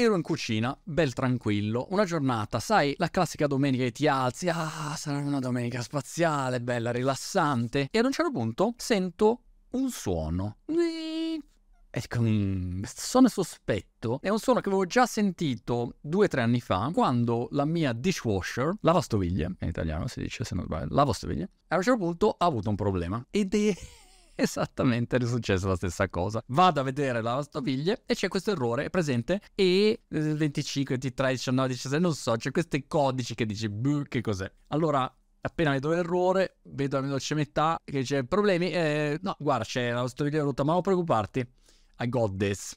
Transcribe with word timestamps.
Ero 0.00 0.14
in 0.14 0.22
cucina, 0.22 0.78
bel 0.84 1.12
tranquillo, 1.12 1.88
una 1.90 2.04
giornata, 2.04 2.60
sai, 2.60 2.94
la 2.98 3.08
classica 3.08 3.48
domenica 3.48 3.82
che 3.82 3.90
ti 3.90 4.06
alzi, 4.06 4.48
ah, 4.48 4.94
sarà 4.96 5.18
una 5.18 5.40
domenica 5.40 5.82
spaziale, 5.82 6.60
bella, 6.60 6.92
rilassante, 6.92 7.88
e 7.90 7.98
ad 7.98 8.04
un 8.04 8.12
certo 8.12 8.30
punto 8.30 8.74
sento 8.76 9.42
un 9.70 9.90
suono. 9.90 10.58
Ecco, 11.90 12.20
un 12.20 12.80
suono 12.86 13.26
sospetto 13.26 14.20
è 14.22 14.28
un 14.28 14.38
suono 14.38 14.60
che 14.60 14.68
avevo 14.68 14.86
già 14.86 15.04
sentito 15.04 15.96
due 16.00 16.26
o 16.26 16.28
tre 16.28 16.42
anni 16.42 16.60
fa 16.60 16.92
quando 16.94 17.48
la 17.50 17.64
mia 17.64 17.92
dishwasher, 17.92 18.76
lavastoviglie, 18.82 19.56
in 19.58 19.68
italiano 19.68 20.06
si 20.06 20.20
dice 20.20 20.44
se 20.44 20.54
non 20.54 20.62
sbaglio, 20.62 20.94
lavastoviglie, 20.94 21.50
a 21.66 21.74
un 21.74 21.82
certo 21.82 21.98
punto 21.98 22.36
ha 22.38 22.46
avuto 22.46 22.70
un 22.70 22.76
problema 22.76 23.26
ed 23.32 23.52
è 23.52 23.74
esattamente 24.40 25.16
è 25.16 25.26
successa 25.26 25.68
la 25.68 25.76
stessa 25.76 26.08
cosa. 26.08 26.42
Vado 26.46 26.80
a 26.80 26.82
vedere 26.82 27.20
la 27.20 27.30
lavastoviglie 27.30 28.02
e 28.06 28.14
c'è 28.14 28.28
questo 28.28 28.52
errore, 28.52 28.84
è 28.84 28.90
presente, 28.90 29.40
e 29.54 30.02
25, 30.08 30.94
23, 30.96 31.30
19, 31.30 31.74
16, 31.74 32.00
non 32.00 32.14
so, 32.14 32.36
c'è 32.36 32.50
questi 32.50 32.86
codici 32.86 33.34
che 33.34 33.46
dici, 33.46 33.68
che 34.08 34.20
cos'è? 34.20 34.50
Allora, 34.68 35.12
appena 35.40 35.70
vedo 35.72 35.90
l'errore, 35.90 36.58
vedo 36.62 36.96
la 36.96 37.02
veloce 37.02 37.34
metà 37.34 37.80
che 37.84 38.02
c'è 38.02 38.24
problemi, 38.24 38.70
eh, 38.70 39.18
no, 39.22 39.34
guarda, 39.38 39.64
c'è 39.64 39.88
la 39.88 39.96
lavastoviglie 39.96 40.40
rotta, 40.40 40.62
ma 40.62 40.72
non 40.72 40.82
preoccuparti, 40.82 41.46
I 41.98 42.08
got 42.08 42.36
this. 42.36 42.76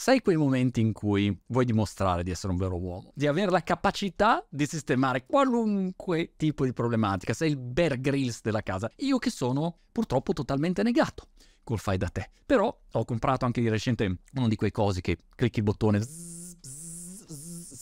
Sai 0.00 0.22
quei 0.22 0.36
momenti 0.36 0.80
in 0.80 0.92
cui 0.92 1.36
vuoi 1.46 1.64
dimostrare 1.64 2.22
di 2.22 2.30
essere 2.30 2.52
un 2.52 2.58
vero 2.58 2.78
uomo, 2.78 3.10
di 3.16 3.26
avere 3.26 3.50
la 3.50 3.64
capacità 3.64 4.46
di 4.48 4.64
sistemare 4.64 5.26
qualunque 5.26 6.34
tipo 6.36 6.64
di 6.64 6.72
problematica, 6.72 7.32
sei 7.32 7.50
il 7.50 7.56
Bear 7.56 7.98
Grylls 7.98 8.40
della 8.40 8.62
casa. 8.62 8.88
Io 8.98 9.18
che 9.18 9.30
sono 9.30 9.78
purtroppo 9.90 10.32
totalmente 10.32 10.84
negato 10.84 11.30
col 11.64 11.80
fai 11.80 11.96
da 11.96 12.08
te. 12.10 12.30
Però 12.46 12.72
ho 12.92 13.04
comprato 13.04 13.44
anche 13.44 13.60
di 13.60 13.68
recente 13.68 14.18
uno 14.34 14.46
di 14.46 14.54
quei 14.54 14.70
cosi 14.70 15.00
che 15.00 15.18
clicchi 15.34 15.58
il 15.58 15.64
bottone 15.64 16.00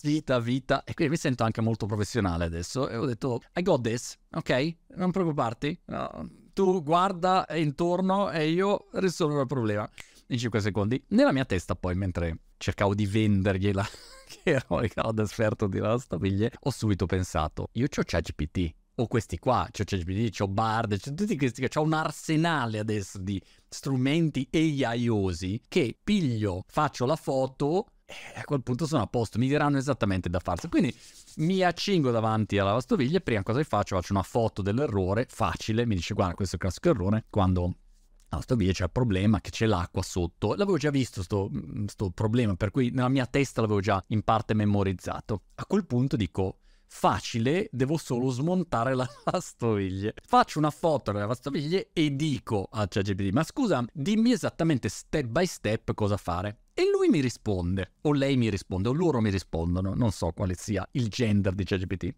vita, 0.00 0.38
vita, 0.40 0.84
e 0.84 0.94
quindi 0.94 1.12
mi 1.12 1.20
sento 1.20 1.44
anche 1.44 1.60
molto 1.60 1.84
professionale 1.84 2.46
adesso. 2.46 2.88
E 2.88 2.96
ho 2.96 3.04
detto, 3.04 3.42
I 3.56 3.60
got 3.60 3.82
this, 3.82 4.16
ok? 4.30 4.76
Non 4.94 5.10
preoccuparti. 5.10 5.82
No. 5.84 6.30
Tu 6.54 6.82
guarda 6.82 7.44
intorno 7.50 8.30
e 8.30 8.48
io 8.48 8.86
risolvo 8.92 9.42
il 9.42 9.46
problema 9.46 9.86
in 10.28 10.38
5 10.38 10.60
secondi. 10.60 11.02
Nella 11.08 11.32
mia 11.32 11.44
testa 11.44 11.74
poi, 11.74 11.94
mentre 11.94 12.38
cercavo 12.56 12.94
di 12.94 13.06
vendergliela, 13.06 13.84
che 14.26 14.40
ero 14.44 14.82
il 14.82 14.92
esperto 15.20 15.66
di 15.66 15.78
lavastoviglie, 15.78 16.52
ho 16.60 16.70
subito 16.70 17.06
pensato, 17.06 17.68
io 17.72 17.86
c'ho 17.88 18.02
ChatGPT, 18.04 18.74
o 18.96 19.06
questi 19.06 19.38
qua, 19.38 19.68
c'ho 19.70 19.84
ChatGPT, 19.84 20.36
c'ho 20.36 20.48
Bard, 20.48 20.98
c'ho 20.98 21.14
tutti 21.14 21.36
questi 21.36 21.66
c'ho 21.68 21.82
un 21.82 21.92
arsenale 21.92 22.78
adesso 22.78 23.18
di 23.18 23.40
strumenti 23.68 24.48
AIosi 24.50 25.60
che 25.68 25.96
piglio, 26.02 26.64
faccio 26.66 27.04
la 27.04 27.16
foto 27.16 27.86
e 28.06 28.38
a 28.38 28.44
quel 28.44 28.62
punto 28.62 28.86
sono 28.86 29.02
a 29.02 29.06
posto, 29.06 29.38
mi 29.38 29.48
diranno 29.48 29.78
esattamente 29.78 30.28
da 30.28 30.38
farsi. 30.38 30.68
Quindi 30.68 30.96
mi 31.36 31.62
accingo 31.62 32.10
davanti 32.10 32.56
alla 32.56 32.68
lavastoviglie, 32.68 33.20
prima 33.20 33.42
cosa 33.42 33.58
che 33.58 33.64
faccio? 33.64 33.96
Faccio 33.96 34.12
una 34.12 34.22
foto 34.22 34.62
dell'errore, 34.62 35.26
facile, 35.28 35.84
mi 35.86 35.96
dice 35.96 36.14
guarda 36.14 36.34
questo 36.34 36.54
è 36.54 36.58
il 36.58 36.64
classico 36.64 36.90
errore, 36.90 37.26
quando 37.28 37.74
a 38.28 38.34
lavastoviglie 38.36 38.72
c'è 38.72 38.84
il 38.84 38.90
problema 38.90 39.40
che 39.40 39.50
c'è 39.50 39.66
l'acqua 39.66 40.02
sotto. 40.02 40.54
L'avevo 40.54 40.76
già 40.76 40.90
visto 40.90 41.22
sto, 41.22 41.50
sto 41.86 42.10
problema, 42.10 42.56
per 42.56 42.70
cui 42.70 42.90
nella 42.90 43.08
mia 43.08 43.26
testa 43.26 43.60
l'avevo 43.60 43.80
già 43.80 44.02
in 44.08 44.22
parte 44.22 44.54
memorizzato. 44.54 45.42
A 45.54 45.66
quel 45.66 45.86
punto 45.86 46.16
dico 46.16 46.58
facile, 46.88 47.68
devo 47.72 47.96
solo 47.96 48.30
smontare 48.30 48.94
la 48.94 49.06
lavastoviglie. 49.24 50.14
Faccio 50.24 50.58
una 50.58 50.70
foto 50.70 51.10
della 51.10 51.24
lavastoviglie 51.24 51.90
e 51.92 52.14
dico 52.16 52.68
a 52.70 52.86
ChatGPT, 52.88 53.32
ma 53.32 53.42
scusa, 53.42 53.84
dimmi 53.92 54.32
esattamente 54.32 54.88
step 54.88 55.26
by 55.26 55.46
step 55.46 55.94
cosa 55.94 56.16
fare. 56.16 56.60
E 56.74 56.88
lui 56.90 57.08
mi 57.08 57.20
risponde, 57.20 57.92
o 58.02 58.12
lei 58.12 58.36
mi 58.36 58.50
risponde, 58.50 58.88
o 58.88 58.92
loro 58.92 59.20
mi 59.20 59.30
rispondono, 59.30 59.94
non 59.94 60.10
so 60.10 60.32
quale 60.32 60.54
sia 60.54 60.86
il 60.92 61.08
gender 61.08 61.54
di 61.54 61.64
ChatGPT. 61.64 62.14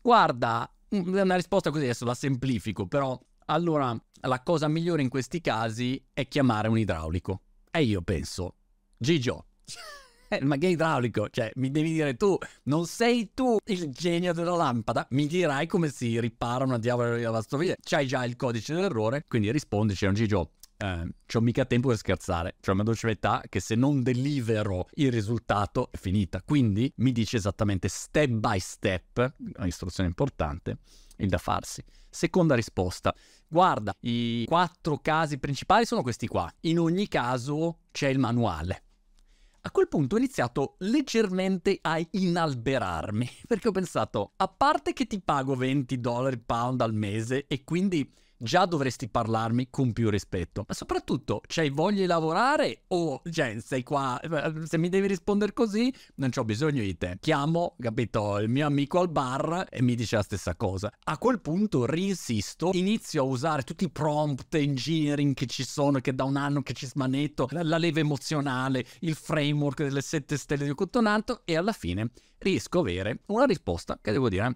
Guarda, 0.00 0.70
è 0.88 0.96
una 0.96 1.36
risposta 1.36 1.70
così, 1.70 1.84
adesso 1.84 2.04
la 2.04 2.14
semplifico, 2.14 2.86
però 2.86 3.18
allora 3.46 3.96
la 4.22 4.42
cosa 4.42 4.68
migliore 4.68 5.02
in 5.02 5.08
questi 5.08 5.40
casi 5.40 6.02
è 6.12 6.26
chiamare 6.28 6.68
un 6.68 6.78
idraulico. 6.78 7.42
E 7.70 7.82
io 7.82 8.02
penso, 8.02 8.54
Gigio, 8.96 9.46
ma 10.40 10.56
che 10.56 10.68
idraulico? 10.68 11.28
Cioè, 11.28 11.50
mi 11.56 11.70
devi 11.70 11.92
dire 11.92 12.16
tu, 12.16 12.36
non 12.64 12.86
sei 12.86 13.30
tu 13.34 13.56
il 13.66 13.90
genio 13.90 14.32
della 14.32 14.56
lampada? 14.56 15.06
Mi 15.10 15.26
dirai 15.26 15.66
come 15.66 15.88
si 15.88 16.18
ripara 16.18 16.64
una 16.64 16.78
diavola 16.78 17.16
di 17.16 17.22
lavastoviglie? 17.22 17.76
C'hai 17.82 18.06
già 18.06 18.24
il 18.24 18.36
codice 18.36 18.74
dell'errore, 18.74 19.24
quindi 19.28 19.52
rispondi, 19.52 19.94
c'è 19.94 20.08
un 20.08 20.14
Gigio, 20.14 20.52
eh, 20.76 21.08
c'ho 21.26 21.40
mica 21.40 21.64
tempo 21.64 21.88
per 21.88 21.96
scherzare, 21.96 22.56
c'ho 22.60 22.72
una 22.72 22.82
dolcetà 22.82 23.42
che 23.48 23.60
se 23.60 23.74
non 23.74 24.02
delivero 24.02 24.88
il 24.94 25.10
risultato 25.10 25.90
è 25.90 25.96
finita. 25.96 26.42
Quindi 26.42 26.92
mi 26.96 27.12
dice 27.12 27.36
esattamente 27.36 27.88
step 27.88 28.30
by 28.30 28.58
step, 28.58 29.34
un'istruzione 29.58 30.08
importante, 30.08 30.78
il 31.18 31.28
da 31.28 31.38
farsi. 31.38 31.82
Seconda 32.08 32.54
risposta, 32.54 33.14
guarda, 33.46 33.94
i 34.00 34.44
quattro 34.46 34.98
casi 34.98 35.38
principali 35.38 35.84
sono 35.84 36.02
questi 36.02 36.26
qua. 36.26 36.50
In 36.60 36.78
ogni 36.78 37.08
caso 37.08 37.80
c'è 37.90 38.08
il 38.08 38.18
manuale. 38.18 38.82
A 39.66 39.70
quel 39.72 39.88
punto 39.88 40.14
ho 40.14 40.18
iniziato 40.18 40.76
leggermente 40.78 41.78
a 41.80 42.00
inalberarmi, 42.08 43.28
perché 43.48 43.66
ho 43.66 43.72
pensato, 43.72 44.32
a 44.36 44.46
parte 44.46 44.92
che 44.92 45.06
ti 45.06 45.20
pago 45.20 45.56
20 45.56 45.98
dollari 45.98 46.38
pound 46.38 46.80
al 46.80 46.94
mese 46.94 47.46
e 47.48 47.64
quindi 47.64 48.08
già 48.38 48.66
dovresti 48.66 49.08
parlarmi 49.08 49.68
con 49.70 49.92
più 49.92 50.10
rispetto. 50.10 50.64
Ma 50.66 50.74
soprattutto, 50.74 51.40
cioè, 51.46 51.70
voglia 51.70 52.06
lavorare 52.06 52.84
o, 52.88 53.22
cioè, 53.30 53.58
sei 53.60 53.82
qua, 53.82 54.20
se 54.64 54.78
mi 54.78 54.88
devi 54.88 55.06
rispondere 55.06 55.52
così, 55.52 55.92
non 56.16 56.30
ho 56.34 56.44
bisogno 56.44 56.82
di 56.82 56.96
te. 56.96 57.18
Chiamo, 57.20 57.76
capito, 57.80 58.38
il 58.38 58.48
mio 58.48 58.66
amico 58.66 59.00
al 59.00 59.10
bar 59.10 59.66
e 59.70 59.82
mi 59.82 59.94
dice 59.94 60.16
la 60.16 60.22
stessa 60.22 60.54
cosa. 60.56 60.92
A 61.04 61.18
quel 61.18 61.40
punto 61.40 61.86
rinsisto, 61.86 62.70
inizio 62.72 63.22
a 63.22 63.26
usare 63.26 63.62
tutti 63.62 63.84
i 63.84 63.90
prompt 63.90 64.54
engineering 64.54 65.34
che 65.34 65.46
ci 65.46 65.64
sono, 65.64 66.00
che 66.00 66.14
da 66.14 66.24
un 66.24 66.36
anno 66.36 66.62
che 66.62 66.72
ci 66.72 66.86
smanetto, 66.86 67.48
la 67.50 67.78
leva 67.78 68.00
emozionale, 68.00 68.84
il 69.00 69.14
framework 69.14 69.82
delle 69.82 70.02
sette 70.02 70.36
stelle 70.36 70.64
di 70.64 70.74
Cottonato 70.74 71.42
e 71.44 71.56
alla 71.56 71.72
fine 71.72 72.10
riesco 72.38 72.78
a 72.78 72.80
avere 72.82 73.20
una 73.26 73.44
risposta 73.44 73.98
che 74.00 74.12
devo 74.12 74.28
dire 74.28 74.54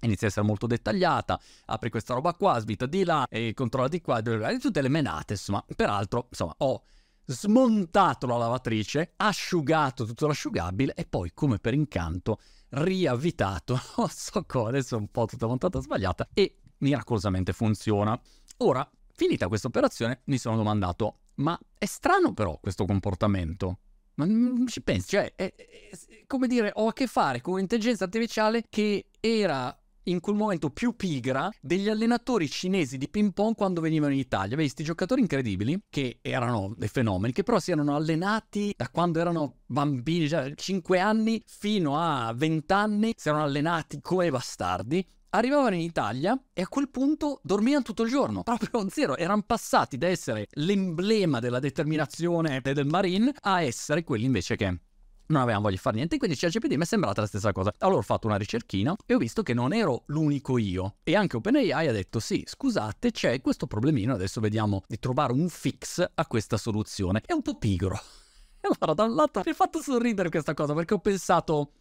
inizia 0.00 0.26
a 0.26 0.30
essere 0.30 0.46
molto 0.46 0.66
dettagliata, 0.66 1.40
apri 1.66 1.90
questa 1.90 2.14
roba 2.14 2.34
qua, 2.34 2.58
svita 2.58 2.86
di 2.86 3.04
là 3.04 3.26
e 3.28 3.52
controlla 3.54 3.88
di 3.88 4.00
qua, 4.00 4.20
di 4.20 4.58
tutte 4.58 4.82
le 4.82 4.88
menate, 4.88 5.34
insomma. 5.34 5.64
Peraltro, 5.74 6.26
insomma, 6.30 6.54
ho 6.58 6.82
smontato 7.26 8.26
la 8.26 8.36
lavatrice, 8.36 9.14
asciugato 9.16 10.04
tutto 10.04 10.26
l'asciugabile 10.26 10.94
e 10.94 11.06
poi, 11.06 11.32
come 11.34 11.58
per 11.58 11.74
incanto, 11.74 12.38
riavvitato, 12.70 13.80
non 13.96 14.08
so 14.08 14.44
come, 14.46 14.68
adesso 14.68 14.96
è 14.96 14.98
un 14.98 15.08
po' 15.08 15.26
tutta 15.26 15.46
montata 15.46 15.80
sbagliata 15.80 16.28
e 16.32 16.58
miracolosamente 16.78 17.52
funziona. 17.52 18.18
Ora, 18.58 18.88
finita 19.12 19.48
questa 19.48 19.68
operazione, 19.68 20.20
mi 20.24 20.38
sono 20.38 20.56
domandato, 20.56 21.18
ma 21.36 21.58
è 21.76 21.86
strano 21.86 22.32
però 22.32 22.58
questo 22.60 22.84
comportamento? 22.84 23.78
Ma 24.14 24.24
non 24.24 24.66
ci 24.66 24.80
pensi, 24.80 25.08
cioè, 25.08 25.34
è, 25.34 25.54
è, 25.54 26.24
come 26.26 26.46
dire, 26.46 26.70
ho 26.74 26.86
a 26.86 26.92
che 26.92 27.06
fare 27.06 27.42
con 27.42 27.54
un'intelligenza 27.54 28.04
artificiale 28.04 28.64
che 28.70 29.08
era 29.20 29.76
in 30.06 30.20
quel 30.20 30.36
momento 30.36 30.70
più 30.70 30.94
pigra 30.94 31.50
degli 31.60 31.88
allenatori 31.88 32.48
cinesi 32.48 32.98
di 32.98 33.08
ping 33.08 33.32
pong 33.32 33.54
quando 33.54 33.80
venivano 33.80 34.12
in 34.12 34.18
Italia. 34.18 34.56
Vedi, 34.56 34.62
questi 34.62 34.84
giocatori 34.84 35.20
incredibili 35.20 35.80
che 35.88 36.18
erano 36.22 36.74
dei 36.76 36.88
fenomeni, 36.88 37.32
che 37.32 37.42
però 37.42 37.58
si 37.58 37.70
erano 37.70 37.94
allenati 37.94 38.74
da 38.76 38.88
quando 38.88 39.20
erano 39.20 39.58
bambini, 39.66 40.28
cioè 40.28 40.52
5 40.54 40.98
anni 40.98 41.42
fino 41.46 41.98
a 41.98 42.32
20 42.34 42.72
anni, 42.72 43.14
si 43.16 43.28
erano 43.28 43.44
allenati 43.44 44.00
come 44.00 44.30
bastardi 44.30 45.06
arrivavano 45.30 45.74
in 45.74 45.82
Italia 45.82 46.40
e 46.52 46.62
a 46.62 46.68
quel 46.68 46.88
punto 46.88 47.40
dormivano 47.42 47.84
tutto 47.84 48.02
il 48.02 48.10
giorno, 48.10 48.42
proprio 48.44 48.88
zero, 48.88 49.16
erano 49.16 49.42
passati 49.42 49.98
da 49.98 50.08
essere 50.08 50.46
l'emblema 50.52 51.40
della 51.40 51.60
determinazione 51.60 52.60
del 52.62 52.86
Marine 52.86 53.32
a 53.40 53.62
essere 53.62 54.02
quelli 54.02 54.24
invece 54.24 54.56
che 54.56 54.80
non 55.28 55.40
avevamo 55.40 55.64
voglia 55.64 55.74
di 55.76 55.80
fare 55.80 55.96
niente, 55.96 56.18
quindi 56.18 56.36
ChatGPT 56.36 56.74
mi 56.74 56.82
è 56.82 56.86
sembrata 56.86 57.20
la 57.20 57.26
stessa 57.26 57.52
cosa. 57.52 57.72
Allora 57.78 57.98
ho 57.98 58.02
fatto 58.02 58.26
una 58.26 58.36
ricerchina 58.36 58.94
e 59.06 59.14
ho 59.14 59.18
visto 59.18 59.42
che 59.42 59.54
non 59.54 59.72
ero 59.72 60.04
l'unico 60.06 60.58
io. 60.58 60.96
E 61.02 61.16
anche 61.16 61.36
OpenAI 61.36 61.88
ha 61.88 61.92
detto 61.92 62.20
sì, 62.20 62.44
scusate, 62.46 63.10
c'è 63.10 63.40
questo 63.40 63.66
problemino, 63.66 64.14
adesso 64.14 64.40
vediamo 64.40 64.82
di 64.86 64.98
trovare 64.98 65.32
un 65.32 65.48
fix 65.48 66.04
a 66.14 66.26
questa 66.26 66.56
soluzione. 66.56 67.22
È 67.24 67.32
un 67.32 67.42
po' 67.42 67.56
pigro. 67.56 68.00
E 68.58 68.68
allora 68.80 68.94
da 68.94 69.04
un 69.04 69.14
lato 69.14 69.42
mi 69.44 69.52
ha 69.52 69.54
fatto 69.54 69.80
sorridere 69.80 70.28
questa 70.28 70.52
cosa 70.52 70.74
perché 70.74 70.94
ho 70.94 70.98
pensato, 70.98 71.74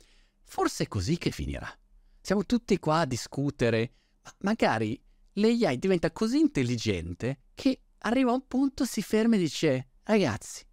forse 0.43 0.83
è 0.83 0.87
così 0.87 1.17
che 1.17 1.31
finirà. 1.31 1.67
Siamo 2.21 2.45
tutti 2.45 2.77
qua 2.77 2.99
a 2.99 3.05
discutere, 3.05 3.93
ma 4.21 4.31
magari 4.39 5.01
l'AI 5.33 5.79
diventa 5.79 6.11
così 6.11 6.37
intelligente 6.37 7.45
che 7.55 7.79
arriva 7.99 8.31
a 8.31 8.35
un 8.35 8.45
punto, 8.45 8.85
si 8.85 9.01
ferma 9.01 9.35
e 9.35 9.39
dice, 9.39 9.87
ragazzi, 10.03 10.63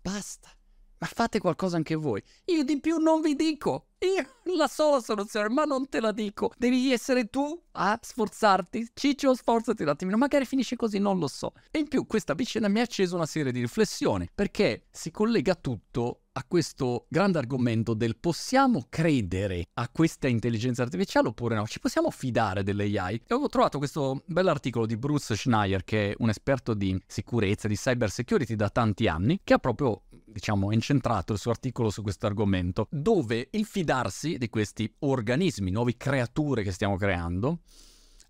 basta 0.00 0.52
ma 0.98 1.06
fate 1.06 1.38
qualcosa 1.38 1.76
anche 1.76 1.94
voi. 1.94 2.22
Io 2.46 2.64
di 2.64 2.80
più 2.80 2.98
non 2.98 3.20
vi 3.20 3.34
dico. 3.34 3.88
Io 4.00 4.54
la 4.56 4.68
so 4.68 4.92
la 4.92 5.00
soluzione, 5.00 5.48
ma 5.48 5.64
non 5.64 5.88
te 5.88 6.00
la 6.00 6.12
dico. 6.12 6.52
Devi 6.56 6.92
essere 6.92 7.28
tu 7.28 7.60
a 7.72 7.98
sforzarti. 8.00 8.90
Ciccio, 8.94 9.34
sforzati 9.34 9.82
un 9.82 9.88
attimino. 9.88 10.16
Magari 10.16 10.44
finisce 10.44 10.76
così, 10.76 10.98
non 10.98 11.18
lo 11.18 11.26
so. 11.26 11.52
E 11.70 11.80
in 11.80 11.88
più, 11.88 12.06
questa 12.06 12.34
vicenda 12.34 12.68
mi 12.68 12.78
ha 12.78 12.84
acceso 12.84 13.16
una 13.16 13.26
serie 13.26 13.50
di 13.50 13.60
riflessioni, 13.60 14.28
perché 14.32 14.86
si 14.92 15.10
collega 15.10 15.56
tutto 15.56 16.20
a 16.38 16.44
questo 16.46 17.06
grande 17.08 17.38
argomento 17.38 17.94
del 17.94 18.16
possiamo 18.16 18.86
credere 18.88 19.70
a 19.74 19.88
questa 19.88 20.28
intelligenza 20.28 20.82
artificiale 20.82 21.26
oppure 21.28 21.56
no? 21.56 21.66
Ci 21.66 21.80
possiamo 21.80 22.12
fidare 22.12 22.62
dell'AI? 22.62 23.22
E 23.26 23.34
ho 23.34 23.48
trovato 23.48 23.78
questo 23.78 24.22
bell'articolo 24.26 24.86
di 24.86 24.96
Bruce 24.96 25.34
Schneier, 25.34 25.82
che 25.82 26.10
è 26.12 26.14
un 26.18 26.28
esperto 26.28 26.74
di 26.74 26.96
sicurezza, 27.08 27.66
di 27.66 27.74
cyber 27.74 28.10
security 28.10 28.54
da 28.54 28.70
tanti 28.70 29.08
anni, 29.08 29.40
che 29.42 29.54
ha 29.54 29.58
proprio 29.58 30.02
diciamo, 30.30 30.72
incentrato 30.72 31.32
il 31.32 31.38
suo 31.38 31.50
articolo 31.50 31.90
su 31.90 32.02
questo 32.02 32.26
argomento, 32.26 32.86
dove 32.90 33.48
il 33.52 33.64
fidarsi 33.64 34.38
di 34.38 34.48
questi 34.48 34.92
organismi, 35.00 35.70
nuove 35.70 35.96
creature 35.96 36.62
che 36.62 36.72
stiamo 36.72 36.96
creando, 36.96 37.60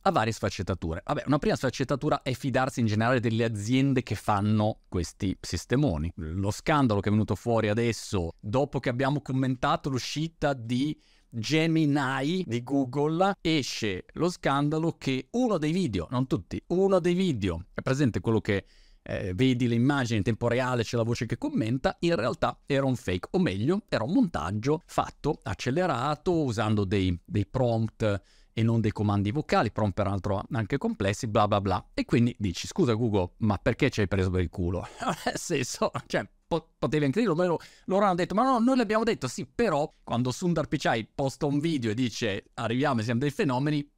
ha 0.03 0.11
varie 0.11 0.33
sfaccettature. 0.33 1.03
Vabbè, 1.05 1.25
una 1.27 1.39
prima 1.39 1.57
sfaccettatura 1.57 2.23
è 2.23 2.33
fidarsi 2.33 2.81
in 2.81 2.87
generale 2.87 3.21
delle 3.21 3.45
aziende 3.45 4.03
che 4.03 4.15
fanno 4.15 4.81
questi 4.89 5.37
sistemoni. 5.41 6.11
Lo 6.17 6.51
scandalo 6.51 7.01
che 7.01 7.09
è 7.09 7.13
venuto 7.13 7.35
fuori 7.35 7.69
adesso, 7.69 8.35
dopo 8.41 8.81
che 8.81 8.89
abbiamo 8.89 9.21
commentato 9.21 9.91
l'uscita 9.91 10.55
di 10.55 10.99
Gemini 11.31 12.43
di 12.47 12.63
Google, 12.63 13.35
esce 13.43 14.07
lo 14.15 14.31
scandalo 14.31 14.93
che 14.93 15.29
uno 15.33 15.59
dei 15.59 15.73
video, 15.73 16.07
non 16.11 16.27
tutti, 16.27 16.63
uno 16.69 16.99
dei 17.01 17.15
video, 17.15 17.67
è 17.75 17.83
presente 17.83 18.21
quello 18.21 18.41
che 18.41 18.65
eh, 19.03 19.33
vedi 19.35 19.69
le 19.69 19.75
immagini 19.75 20.19
in 20.19 20.25
tempo 20.25 20.49
reale, 20.49 20.83
c'è 20.83 20.97
la 20.97 21.03
voce 21.03 21.27
che 21.27 21.39
commenta, 21.39 21.97
in 22.01 22.15
realtà 22.15 22.59
era 22.67 22.85
un 22.85 22.97
fake, 22.97 23.29
o 23.33 23.39
meglio, 23.39 23.83
era 23.89 24.05
un 24.05 24.13
montaggio 24.13 24.83
fatto, 24.87 25.41
accelerato, 25.43 26.33
usando 26.33 26.85
dei, 26.85 27.19
dei 27.25 27.47
prompt 27.47 28.23
e 28.53 28.63
non 28.65 28.81
dei 28.81 28.91
comandi 28.91 29.31
vocali, 29.31 29.71
prompt 29.71 29.95
peraltro 29.95 30.45
anche 30.51 30.79
complessi, 30.79 31.29
bla 31.29 31.47
bla 31.47 31.61
bla. 31.61 31.91
E 31.95 32.05
quindi 32.05 32.35
dici, 32.39 32.67
scusa 32.67 32.95
Google, 32.95 33.31
ma 33.39 33.57
perché 33.57 33.89
ci 33.89 34.01
hai 34.01 34.09
preso 34.09 34.31
per 34.31 34.41
il 34.41 34.51
culo? 34.51 34.85
Nel 35.25 35.37
senso, 35.37 35.93
cioè, 36.07 36.29
potevi 36.47 37.05
anche 37.05 37.21
dirlo, 37.21 37.35
loro, 37.35 37.61
loro 37.85 38.05
hanno 38.05 38.17
detto, 38.17 38.35
ma 38.35 38.43
no, 38.43 38.59
noi 38.59 38.77
l'abbiamo 38.77 39.05
detto, 39.05 39.29
sì, 39.29 39.47
però 39.47 39.95
quando 40.03 40.33
Sundar 40.33 40.67
Pichai 40.67 41.07
posta 41.15 41.47
un 41.47 41.61
video 41.61 41.93
e 41.93 41.95
dice, 41.95 42.47
arriviamo 42.55 43.01
e 43.01 43.05
siamo 43.05 43.21
dei 43.21 43.31
fenomeni, 43.31 43.89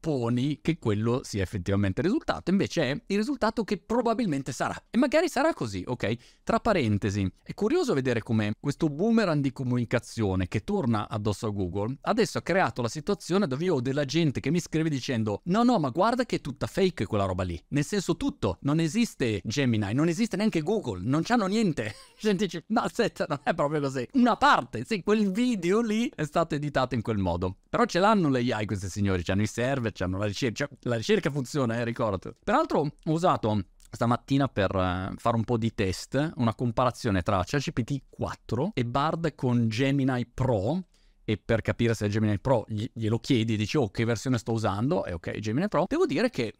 presupponi 0.00 0.60
che 0.62 0.78
quello 0.78 1.20
sia 1.22 1.42
effettivamente 1.42 2.00
il 2.00 2.06
risultato, 2.06 2.50
invece 2.50 2.90
è 2.90 3.02
il 3.06 3.16
risultato 3.16 3.62
che 3.62 3.78
probabilmente 3.78 4.50
sarà. 4.50 4.74
E 4.90 4.96
magari 4.96 5.28
sarà 5.28 5.52
così, 5.52 5.84
ok? 5.86 6.16
Tra 6.42 6.58
parentesi, 6.58 7.30
è 7.42 7.52
curioso 7.54 7.94
vedere 7.94 8.22
come 8.22 8.54
questo 8.58 8.88
boomerang 8.88 9.42
di 9.42 9.52
comunicazione 9.52 10.48
che 10.48 10.64
torna 10.64 11.08
addosso 11.08 11.46
a 11.46 11.50
Google 11.50 11.98
adesso 12.02 12.38
ha 12.38 12.42
creato 12.42 12.82
la 12.82 12.88
situazione 12.88 13.46
dove 13.46 13.64
io 13.64 13.74
ho 13.74 13.80
della 13.80 14.04
gente 14.04 14.40
che 14.40 14.50
mi 14.50 14.60
scrive 14.60 14.88
dicendo 14.88 15.42
no 15.44 15.62
no 15.62 15.78
ma 15.78 15.90
guarda 15.90 16.24
che 16.24 16.36
è 16.36 16.40
tutta 16.40 16.66
fake 16.66 17.06
quella 17.06 17.24
roba 17.24 17.42
lì, 17.42 17.62
nel 17.68 17.84
senso 17.84 18.16
tutto, 18.16 18.58
non 18.62 18.80
esiste 18.80 19.40
Gemini, 19.44 19.92
non 19.92 20.08
esiste 20.08 20.36
neanche 20.36 20.62
Google, 20.62 21.02
non 21.04 21.22
c'hanno 21.22 21.46
niente. 21.46 21.94
Gente 22.18 22.44
dice 22.44 22.64
no 22.68 22.80
aspetta, 22.80 23.26
non 23.28 23.40
è 23.42 23.54
proprio 23.54 23.80
così. 23.80 24.08
Una 24.14 24.36
parte, 24.36 24.84
sì, 24.84 25.02
quel 25.02 25.30
video 25.30 25.80
lì 25.80 26.10
è 26.14 26.24
stato 26.24 26.54
editato 26.54 26.94
in 26.94 27.02
quel 27.02 27.18
modo. 27.18 27.56
Però 27.68 27.84
ce 27.84 27.98
l'hanno 27.98 28.28
le 28.28 28.40
AI 28.52 28.66
questi 28.66 28.88
signori, 28.88 29.22
hanno 29.26 29.42
i 29.42 29.46
server, 29.46 29.89
hanno 29.98 30.18
la 30.18 30.26
ricerca, 30.26 30.68
la 30.82 30.96
ricerca 30.96 31.30
funziona, 31.30 31.76
eh, 31.76 31.84
ricordo. 31.84 32.34
Peraltro 32.42 32.80
ho 32.80 33.12
usato 33.12 33.64
stamattina 33.90 34.48
per 34.48 34.74
uh, 34.74 35.14
fare 35.16 35.36
un 35.36 35.44
po' 35.44 35.56
di 35.56 35.74
test, 35.74 36.32
una 36.36 36.54
comparazione 36.54 37.22
tra 37.22 37.42
ChatGPT 37.44 38.02
4 38.08 38.70
e 38.74 38.84
Bard 38.84 39.34
con 39.34 39.68
Gemini 39.68 40.26
Pro 40.26 40.84
e 41.24 41.36
per 41.36 41.60
capire 41.60 41.94
se 41.94 42.06
è 42.06 42.08
Gemini 42.08 42.38
Pro 42.38 42.64
gli- 42.68 42.90
glielo 42.92 43.18
chiedi, 43.18 43.56
dici 43.56 43.76
oh 43.76 43.90
che 43.90 44.04
versione 44.04 44.38
sto 44.38 44.52
usando 44.52 45.04
e 45.04 45.12
ok 45.12 45.38
Gemini 45.38 45.68
Pro, 45.68 45.86
devo 45.88 46.06
dire 46.06 46.30
che 46.30 46.54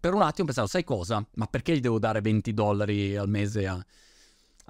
per 0.00 0.14
un 0.14 0.22
attimo 0.22 0.46
pensavo 0.46 0.66
sai 0.66 0.82
cosa, 0.82 1.24
ma 1.34 1.46
perché 1.46 1.76
gli 1.76 1.80
devo 1.80 1.98
dare 1.98 2.22
20 2.22 2.54
dollari 2.54 3.16
al 3.16 3.28
mese 3.28 3.66
a 3.66 3.84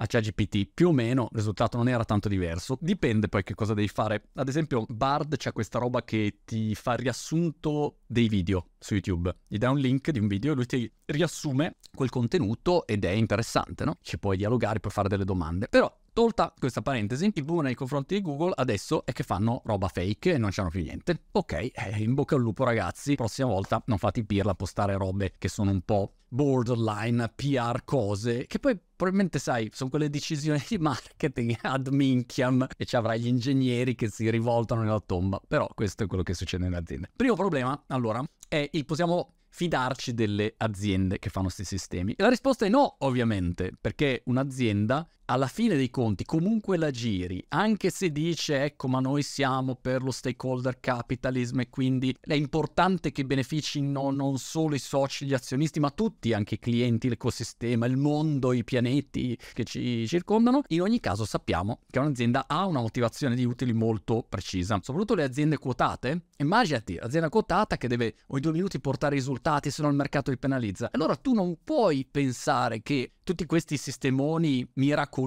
a 0.02 0.06
ChatGPT, 0.06 0.70
più 0.72 0.88
o 0.88 0.92
meno 0.92 1.24
il 1.30 1.36
risultato 1.36 1.76
non 1.76 1.88
era 1.88 2.04
tanto 2.04 2.28
diverso. 2.28 2.78
Dipende 2.80 3.28
poi 3.28 3.42
che 3.42 3.54
cosa 3.54 3.74
devi 3.74 3.88
fare. 3.88 4.28
Ad 4.34 4.48
esempio, 4.48 4.86
Bard 4.88 5.36
c'è 5.36 5.52
questa 5.52 5.78
roba 5.78 6.02
che 6.02 6.38
ti 6.44 6.74
fa 6.74 6.94
riassunto 6.94 7.99
dei 8.10 8.28
video 8.28 8.70
su 8.76 8.94
YouTube. 8.94 9.32
Gli 9.46 9.56
dai 9.56 9.70
un 9.70 9.78
link 9.78 10.10
di 10.10 10.18
un 10.18 10.26
video 10.26 10.50
e 10.50 10.54
lui 10.56 10.66
ti 10.66 10.92
riassume 11.04 11.76
quel 11.94 12.10
contenuto 12.10 12.84
ed 12.84 13.04
è 13.04 13.10
interessante, 13.10 13.84
no? 13.84 13.98
Ci 14.02 14.18
puoi 14.18 14.36
dialogare, 14.36 14.80
puoi 14.80 14.92
fare 14.92 15.08
delle 15.08 15.24
domande. 15.24 15.68
Però 15.68 15.96
Tolta 16.12 16.52
questa 16.58 16.82
parentesi, 16.82 17.30
il 17.32 17.44
boom 17.44 17.62
nei 17.62 17.74
confronti 17.74 18.16
di 18.16 18.20
Google 18.20 18.52
adesso 18.56 19.06
è 19.06 19.12
che 19.12 19.22
fanno 19.22 19.62
roba 19.64 19.86
fake 19.86 20.32
e 20.32 20.38
non 20.38 20.50
c'hanno 20.50 20.68
più 20.68 20.82
niente. 20.82 21.26
Ok, 21.30 21.52
eh, 21.52 21.72
in 21.98 22.14
bocca 22.14 22.34
al 22.34 22.40
lupo 22.40 22.64
ragazzi, 22.64 23.14
prossima 23.14 23.48
volta 23.48 23.80
non 23.86 23.96
fate 23.96 24.24
pirla 24.24 24.50
a 24.50 24.54
postare 24.54 24.96
robe 24.96 25.34
che 25.38 25.48
sono 25.48 25.70
un 25.70 25.82
po' 25.82 26.16
borderline, 26.32 27.32
PR 27.34 27.84
cose, 27.84 28.46
che 28.46 28.58
poi 28.58 28.78
probabilmente 28.94 29.38
sai, 29.38 29.70
sono 29.72 29.90
quelle 29.90 30.10
decisioni 30.10 30.62
di 30.68 30.78
marketing 30.78 31.56
ad 31.62 31.88
minchiam 31.88 32.66
e 32.76 32.84
ci 32.84 32.96
avrai 32.96 33.20
gli 33.20 33.26
ingegneri 33.26 33.94
che 33.94 34.08
si 34.08 34.28
rivoltano 34.30 34.82
nella 34.82 35.00
tomba, 35.00 35.40
però 35.46 35.68
questo 35.74 36.04
è 36.04 36.06
quello 36.06 36.22
che 36.22 36.34
succede 36.34 36.64
nelle 36.64 36.76
aziende. 36.76 37.10
Primo 37.16 37.34
problema, 37.34 37.84
allora, 37.86 37.99
è 38.48 38.68
il 38.72 38.84
possiamo 38.84 39.34
fidarci 39.48 40.14
delle 40.14 40.54
aziende 40.56 41.18
che 41.18 41.28
fanno 41.28 41.46
questi 41.46 41.64
sistemi? 41.64 42.12
E 42.12 42.22
la 42.22 42.28
risposta 42.28 42.66
è 42.66 42.68
no, 42.68 42.96
ovviamente, 43.00 43.72
perché 43.78 44.22
un'azienda 44.26 45.08
alla 45.30 45.46
fine 45.46 45.76
dei 45.76 45.90
conti 45.90 46.24
comunque 46.24 46.76
la 46.76 46.90
giri, 46.90 47.44
anche 47.50 47.90
se 47.90 48.10
dice 48.10 48.64
ecco 48.64 48.88
ma 48.88 48.98
noi 48.98 49.22
siamo 49.22 49.76
per 49.76 50.02
lo 50.02 50.10
stakeholder 50.10 50.80
capitalism 50.80 51.60
e 51.60 51.70
quindi 51.70 52.14
è 52.20 52.34
importante 52.34 53.12
che 53.12 53.24
beneficino 53.24 54.10
non 54.10 54.38
solo 54.38 54.74
i 54.74 54.80
soci, 54.80 55.26
gli 55.26 55.34
azionisti, 55.34 55.78
ma 55.78 55.90
tutti, 55.90 56.32
anche 56.32 56.56
i 56.56 56.58
clienti, 56.58 57.08
l'ecosistema, 57.08 57.86
il 57.86 57.96
mondo, 57.96 58.52
i 58.52 58.64
pianeti 58.64 59.38
che 59.54 59.62
ci 59.62 60.06
circondano. 60.08 60.62
In 60.68 60.82
ogni 60.82 60.98
caso 60.98 61.24
sappiamo 61.24 61.78
che 61.88 62.00
un'azienda 62.00 62.46
ha 62.48 62.66
una 62.66 62.80
motivazione 62.80 63.36
di 63.36 63.44
utili 63.44 63.72
molto 63.72 64.26
precisa, 64.28 64.80
soprattutto 64.82 65.14
le 65.14 65.22
aziende 65.22 65.58
quotate. 65.58 66.24
Immaginati, 66.38 66.96
azienda 66.96 67.28
quotata 67.28 67.76
che 67.76 67.86
deve 67.86 68.16
ogni 68.28 68.40
due 68.40 68.52
minuti 68.52 68.80
portare 68.80 69.14
risultati 69.14 69.70
se 69.70 69.82
no 69.82 69.88
il 69.88 69.94
mercato 69.94 70.30
li 70.30 70.38
penalizza. 70.38 70.88
Allora 70.90 71.14
tu 71.14 71.34
non 71.34 71.56
puoi 71.62 72.04
pensare 72.10 72.82
che 72.82 73.12
tutti 73.22 73.46
questi 73.46 73.76
sistemoni 73.76 74.68
miracolosi 74.74 75.19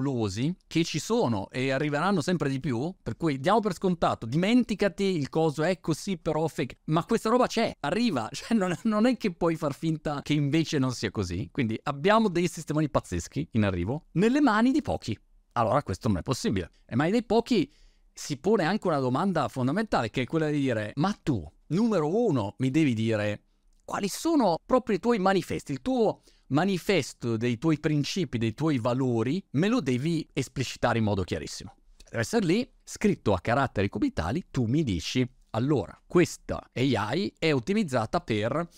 che 0.66 0.84
ci 0.84 0.98
sono 0.98 1.48
e 1.50 1.70
arriveranno 1.70 2.20
sempre 2.20 2.48
di 2.48 2.60
più, 2.60 2.94
per 3.02 3.16
cui 3.16 3.38
diamo 3.38 3.60
per 3.60 3.74
scontato, 3.74 4.26
dimenticati 4.26 5.04
il 5.04 5.28
coso 5.28 5.62
è 5.62 5.80
così 5.80 6.16
però 6.16 6.46
fake, 6.46 6.78
ma 6.86 7.04
questa 7.04 7.28
roba 7.28 7.46
c'è, 7.46 7.76
arriva, 7.80 8.28
cioè 8.32 8.56
non, 8.56 8.76
non 8.84 9.06
è 9.06 9.16
che 9.16 9.32
puoi 9.32 9.56
far 9.56 9.74
finta 9.74 10.20
che 10.22 10.32
invece 10.32 10.78
non 10.78 10.92
sia 10.92 11.10
così, 11.10 11.48
quindi 11.50 11.78
abbiamo 11.84 12.28
dei 12.28 12.48
sistemoni 12.48 12.88
pazzeschi 12.88 13.48
in 13.52 13.64
arrivo 13.64 14.06
nelle 14.12 14.40
mani 14.40 14.72
di 14.72 14.82
pochi. 14.82 15.18
Allora 15.52 15.82
questo 15.82 16.08
non 16.08 16.18
è 16.18 16.22
possibile. 16.22 16.70
E 16.84 16.96
mai 16.96 17.10
dei 17.10 17.22
pochi 17.22 17.72
si 18.12 18.38
pone 18.38 18.64
anche 18.64 18.86
una 18.86 18.98
domanda 18.98 19.48
fondamentale 19.48 20.10
che 20.10 20.22
è 20.22 20.26
quella 20.26 20.48
di 20.48 20.60
dire, 20.60 20.92
ma 20.96 21.16
tu, 21.22 21.44
numero 21.68 22.08
uno, 22.08 22.54
mi 22.58 22.70
devi 22.70 22.94
dire 22.94 23.42
quali 23.84 24.08
sono 24.08 24.58
proprio 24.64 24.96
i 24.96 25.00
tuoi 25.00 25.18
manifesti, 25.18 25.72
il 25.72 25.82
tuo 25.82 26.22
manifesto 26.48 27.36
dei 27.36 27.58
tuoi 27.58 27.78
principi, 27.78 28.38
dei 28.38 28.54
tuoi 28.54 28.78
valori, 28.78 29.44
me 29.52 29.68
lo 29.68 29.80
devi 29.80 30.26
esplicitare 30.32 30.98
in 30.98 31.04
modo 31.04 31.22
chiarissimo. 31.22 31.74
Deve 32.04 32.20
essere 32.20 32.46
lì, 32.46 32.68
scritto 32.82 33.32
a 33.32 33.40
caratteri 33.40 33.88
cubitali, 33.88 34.44
tu 34.50 34.64
mi 34.64 34.82
dici, 34.82 35.28
allora, 35.50 35.98
questa 36.06 36.70
AI 36.72 37.32
è 37.38 37.52
ottimizzata 37.52 38.20
per 38.20 38.68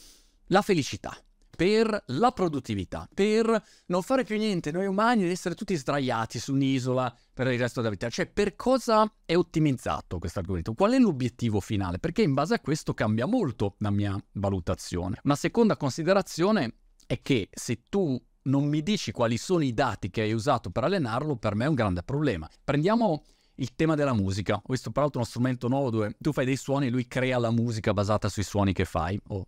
la 0.46 0.62
felicità, 0.62 1.16
per 1.56 2.04
la 2.08 2.30
produttività, 2.30 3.08
per 3.12 3.62
non 3.86 4.02
fare 4.02 4.25
più 4.25 4.36
niente, 4.36 4.70
noi 4.70 4.86
umani, 4.86 5.25
essere 5.25 5.54
tutti 5.54 5.75
sdraiati 5.75 6.38
su 6.38 6.52
un'isola 6.52 7.12
per 7.32 7.48
il 7.48 7.58
resto 7.58 7.80
della 7.80 7.92
vita. 7.92 8.08
Cioè, 8.10 8.26
per 8.26 8.54
cosa 8.54 9.10
è 9.25 9.34
ottimizzato 9.34 10.18
questo 10.18 10.38
algoritmo? 10.38 10.75
Qual 10.75 10.92
è 10.92 10.98
l'obiettivo 10.98 11.60
finale? 11.60 11.98
Perché 11.98 12.22
in 12.22 12.34
base 12.34 12.54
a 12.54 12.60
questo 12.60 12.94
cambia 12.94 13.26
molto 13.26 13.75
la 13.78 13.90
mia 13.90 14.22
valutazione. 14.32 15.18
Una 15.25 15.34
seconda 15.34 15.76
considerazione 15.76 16.75
è 17.06 17.20
che 17.22 17.48
se 17.50 17.82
tu 17.88 18.22
non 18.42 18.68
mi 18.68 18.82
dici 18.82 19.10
quali 19.10 19.38
sono 19.38 19.64
i 19.64 19.72
dati 19.72 20.10
che 20.10 20.20
hai 20.20 20.32
usato 20.32 20.70
per 20.70 20.84
allenarlo, 20.84 21.36
per 21.36 21.54
me 21.54 21.64
è 21.64 21.68
un 21.68 21.75
grande 21.75 22.02
problema. 22.02 22.48
Prendiamo 22.62 23.25
il 23.56 23.75
tema 23.75 23.94
della 23.94 24.12
musica. 24.12 24.54
Ho 24.54 24.72
visto 24.72 24.90
peraltro 24.90 25.20
uno 25.20 25.28
strumento 25.28 25.68
nuovo 25.68 25.90
dove 25.90 26.16
tu 26.18 26.32
fai 26.32 26.44
dei 26.44 26.56
suoni 26.56 26.86
e 26.86 26.90
lui 26.90 27.06
crea 27.06 27.38
la 27.38 27.50
musica 27.50 27.92
basata 27.92 28.28
sui 28.28 28.42
suoni 28.42 28.72
che 28.72 28.84
fai, 28.84 29.18
o 29.28 29.46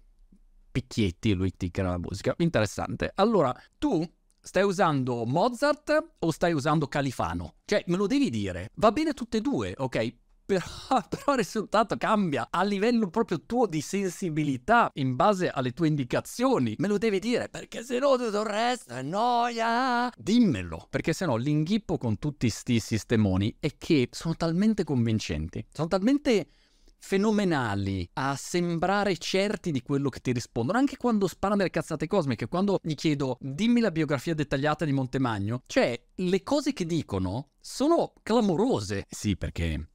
picchietti 0.78 1.32
lui 1.32 1.56
ti 1.56 1.70
crea 1.70 1.90
la 1.90 1.98
musica. 1.98 2.34
Interessante. 2.38 3.10
Allora, 3.16 3.54
tu 3.78 4.04
stai 4.40 4.62
usando 4.62 5.24
Mozart 5.24 6.12
o 6.20 6.30
stai 6.30 6.52
usando 6.52 6.86
Califano? 6.86 7.54
Cioè, 7.64 7.84
me 7.88 7.96
lo 7.96 8.06
devi 8.06 8.30
dire. 8.30 8.70
Va 8.74 8.92
bene 8.92 9.12
tutte 9.12 9.38
e 9.38 9.40
due, 9.40 9.74
ok? 9.76 10.14
Però, 10.48 10.64
però, 11.10 11.32
il 11.32 11.40
risultato 11.40 11.98
cambia 11.98 12.48
a 12.50 12.62
livello 12.62 13.10
proprio 13.10 13.42
tuo 13.44 13.66
di 13.66 13.82
sensibilità 13.82 14.90
in 14.94 15.14
base 15.14 15.50
alle 15.50 15.72
tue 15.72 15.88
indicazioni. 15.88 16.74
Me 16.78 16.88
lo 16.88 16.96
devi 16.96 17.18
dire 17.18 17.50
perché 17.50 17.84
se 17.84 17.98
no 17.98 18.16
tutto 18.16 18.40
il 18.40 18.46
resto 18.46 18.94
è 18.94 19.02
noia. 19.02 20.10
Dimmelo, 20.16 20.86
perché 20.88 21.12
se 21.12 21.26
no 21.26 21.36
l'inghippo 21.36 21.98
con 21.98 22.18
tutti 22.18 22.48
sti 22.48 22.80
sistemoni 22.80 23.56
è 23.60 23.76
che 23.76 24.08
sono 24.10 24.36
talmente 24.36 24.84
convincenti, 24.84 25.62
sono 25.70 25.88
talmente 25.88 26.48
fenomenali 26.98 28.08
a 28.14 28.34
sembrare 28.36 29.16
certi 29.16 29.70
di 29.70 29.82
quello 29.82 30.08
che 30.08 30.20
ti 30.20 30.32
rispondono, 30.32 30.78
anche 30.78 30.96
quando 30.96 31.26
sparano 31.26 31.58
delle 31.58 31.70
cazzate 31.70 32.06
cosmiche, 32.06 32.48
quando 32.48 32.78
gli 32.82 32.94
chiedo 32.94 33.38
dimmi 33.40 33.80
la 33.80 33.90
biografia 33.90 34.34
dettagliata 34.34 34.84
di 34.84 34.92
Montemagno, 34.92 35.62
cioè 35.66 36.00
le 36.16 36.42
cose 36.42 36.72
che 36.72 36.84
dicono 36.84 37.50
sono 37.60 38.12
clamorose. 38.22 39.06
Sì, 39.08 39.36
perché 39.36 39.88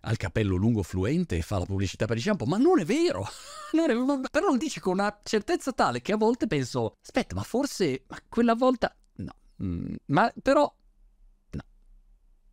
ha 0.00 0.10
il 0.10 0.16
capello 0.16 0.56
lungo 0.56 0.82
fluente 0.82 1.36
e 1.36 1.42
fa 1.42 1.58
la 1.58 1.64
pubblicità 1.64 2.06
per 2.06 2.16
il 2.16 2.22
shampoo, 2.22 2.46
ma 2.46 2.56
non 2.58 2.78
è 2.78 2.84
vero, 2.84 3.26
non 3.72 3.90
è 3.90 4.20
però 4.30 4.50
lo 4.50 4.56
dice 4.56 4.80
con 4.80 4.94
una 4.94 5.20
certezza 5.22 5.72
tale 5.72 6.00
che 6.00 6.12
a 6.12 6.16
volte 6.16 6.46
penso, 6.46 6.96
aspetta, 7.02 7.34
ma 7.34 7.42
forse, 7.42 8.04
ma 8.08 8.18
quella 8.28 8.54
volta, 8.54 8.94
no, 9.16 9.34
mm, 9.62 9.94
ma 10.06 10.32
però 10.42 10.72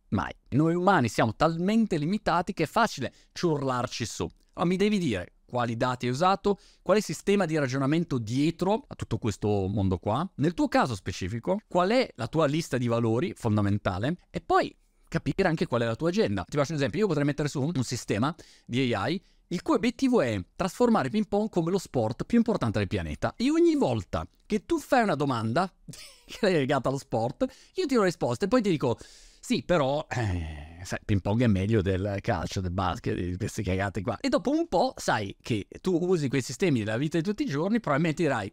Mai. 0.08 0.32
Noi 0.50 0.74
umani 0.74 1.08
siamo 1.08 1.34
talmente 1.34 1.96
limitati 1.96 2.52
che 2.52 2.64
è 2.64 2.66
facile 2.66 3.12
ciurlarci 3.32 4.04
su. 4.04 4.28
Ma 4.54 4.64
mi 4.64 4.76
devi 4.76 4.98
dire 4.98 5.32
quali 5.46 5.76
dati 5.76 6.06
hai 6.06 6.12
usato, 6.12 6.58
quale 6.82 7.00
sistema 7.00 7.44
di 7.44 7.56
ragionamento 7.56 8.18
dietro 8.18 8.84
a 8.86 8.94
tutto 8.94 9.18
questo 9.18 9.48
mondo 9.68 9.98
qua, 9.98 10.28
nel 10.36 10.54
tuo 10.54 10.68
caso 10.68 10.94
specifico, 10.94 11.60
qual 11.68 11.90
è 11.90 12.10
la 12.16 12.26
tua 12.26 12.46
lista 12.46 12.78
di 12.78 12.88
valori 12.88 13.32
fondamentale 13.34 14.16
e 14.30 14.40
poi 14.40 14.74
capire 15.08 15.48
anche 15.48 15.66
qual 15.66 15.82
è 15.82 15.84
la 15.84 15.94
tua 15.94 16.08
agenda. 16.08 16.44
Ti 16.48 16.56
faccio 16.56 16.72
un 16.72 16.78
esempio, 16.78 17.00
io 17.00 17.06
potrei 17.06 17.24
mettere 17.24 17.48
su 17.48 17.62
un 17.62 17.84
sistema 17.84 18.34
di 18.64 18.92
AI 18.92 19.22
il 19.48 19.62
cui 19.62 19.76
obiettivo 19.76 20.20
è 20.20 20.42
trasformare 20.56 21.08
ping 21.08 21.28
pong 21.28 21.48
come 21.48 21.70
lo 21.70 21.78
sport 21.78 22.24
più 22.24 22.38
importante 22.38 22.78
del 22.78 22.88
pianeta. 22.88 23.34
E 23.36 23.50
ogni 23.50 23.76
volta 23.76 24.26
che 24.44 24.64
tu 24.64 24.78
fai 24.78 25.02
una 25.02 25.14
domanda 25.14 25.72
legata 26.40 26.88
allo 26.88 26.98
sport, 26.98 27.46
io 27.74 27.86
ti 27.86 27.94
do 27.94 28.00
la 28.00 28.06
risposta 28.06 28.44
e 28.46 28.48
poi 28.48 28.62
ti 28.62 28.70
dico 28.70 28.98
sì, 29.46 29.62
però, 29.62 30.04
eh, 30.10 30.80
sai, 30.82 30.98
ping 31.04 31.20
pong 31.20 31.42
è 31.42 31.46
meglio 31.46 31.80
del 31.80 32.18
calcio, 32.20 32.60
del 32.60 32.72
basket, 32.72 33.14
di 33.14 33.36
queste 33.36 33.62
cagate 33.62 34.02
qua. 34.02 34.18
E 34.18 34.28
dopo 34.28 34.50
un 34.50 34.66
po' 34.66 34.92
sai 34.96 35.36
che 35.40 35.68
tu 35.80 35.96
usi 36.00 36.28
quei 36.28 36.42
sistemi 36.42 36.80
della 36.80 36.96
vita 36.96 37.16
di 37.16 37.22
tutti 37.22 37.44
i 37.44 37.46
giorni, 37.46 37.78
probabilmente 37.78 38.24
dirai, 38.24 38.52